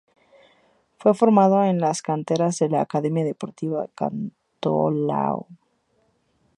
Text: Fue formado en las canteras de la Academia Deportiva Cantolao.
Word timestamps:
Fue 0.97 1.13
formado 1.13 1.63
en 1.63 1.79
las 1.79 2.01
canteras 2.01 2.57
de 2.57 2.69
la 2.69 2.81
Academia 2.81 3.23
Deportiva 3.23 3.87
Cantolao. 3.93 5.45